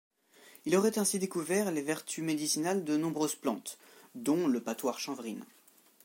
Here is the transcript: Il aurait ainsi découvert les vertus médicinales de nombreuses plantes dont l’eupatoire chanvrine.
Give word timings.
Il 0.65 0.75
aurait 0.75 0.97
ainsi 0.97 1.19
découvert 1.19 1.69
les 1.71 1.83
vertus 1.83 2.23
médicinales 2.25 2.83
de 2.83 2.97
nombreuses 2.97 3.35
plantes 3.35 3.77
dont 4.15 4.47
l’eupatoire 4.47 4.97
chanvrine. 4.99 5.45